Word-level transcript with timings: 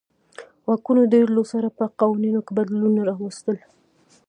واکونو 0.67 1.01
ډېرولو 1.13 1.43
سره 1.53 1.67
په 1.77 1.83
قوانینو 1.99 2.39
کې 2.45 2.51
بدلونونه 2.57 3.01
راوستل. 3.09 3.57